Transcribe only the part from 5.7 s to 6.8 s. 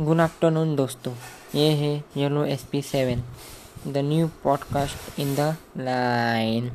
line